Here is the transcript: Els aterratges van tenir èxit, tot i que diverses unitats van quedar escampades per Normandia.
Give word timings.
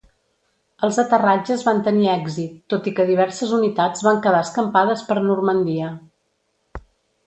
Els 0.87 0.95
aterratges 1.03 1.65
van 1.67 1.83
tenir 1.89 2.09
èxit, 2.15 2.57
tot 2.75 2.91
i 2.93 2.95
que 3.01 3.07
diverses 3.11 3.55
unitats 3.61 4.09
van 4.11 4.25
quedar 4.27 4.43
escampades 4.49 5.09
per 5.13 5.23
Normandia. 5.31 5.97